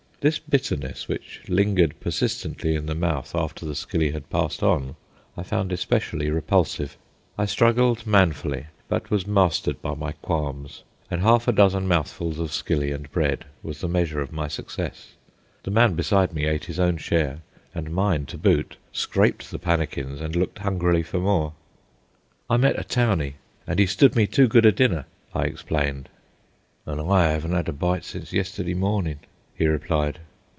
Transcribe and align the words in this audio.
This 0.23 0.37
bitterness 0.37 1.07
which 1.07 1.41
lingered 1.47 1.99
persistently 1.99 2.75
in 2.75 2.85
the 2.85 2.93
mouth 2.93 3.33
after 3.33 3.65
the 3.65 3.73
skilly 3.73 4.11
had 4.11 4.29
passed 4.29 4.61
on, 4.61 4.95
I 5.35 5.41
found 5.41 5.71
especially 5.71 6.29
repulsive. 6.29 6.95
I 7.39 7.45
struggled 7.45 8.05
manfully, 8.05 8.67
but 8.87 9.09
was 9.09 9.25
mastered 9.25 9.81
by 9.81 9.95
my 9.95 10.11
qualms, 10.11 10.83
and 11.09 11.21
half 11.23 11.47
a 11.47 11.51
dozen 11.51 11.87
mouthfuls 11.87 12.37
of 12.37 12.53
skilly 12.53 12.91
and 12.91 13.11
bread 13.11 13.45
was 13.63 13.81
the 13.81 13.87
measure 13.87 14.21
of 14.21 14.31
my 14.31 14.47
success. 14.47 15.13
The 15.63 15.71
man 15.71 15.95
beside 15.95 16.33
me 16.33 16.45
ate 16.45 16.65
his 16.65 16.79
own 16.79 16.97
share, 16.97 17.39
and 17.73 17.89
mine 17.89 18.27
to 18.27 18.37
boot, 18.37 18.77
scraped 18.91 19.49
the 19.49 19.57
pannikins, 19.57 20.21
and 20.21 20.35
looked 20.35 20.59
hungrily 20.59 21.01
for 21.01 21.17
more. 21.17 21.53
"I 22.47 22.57
met 22.57 22.77
a 22.77 22.83
'towny,' 22.83 23.37
and 23.65 23.79
he 23.79 23.87
stood 23.87 24.15
me 24.15 24.27
too 24.27 24.47
good 24.47 24.67
a 24.67 24.71
dinner," 24.71 25.05
I 25.33 25.45
explained. 25.45 26.09
"An' 26.85 26.99
I 26.99 27.25
'aven't 27.33 27.55
'ad 27.55 27.69
a 27.69 27.73
bite 27.73 28.05
since 28.05 28.31
yesterday 28.31 28.75
mornin'," 28.75 29.17
he 29.53 29.67
replied. 29.67 30.17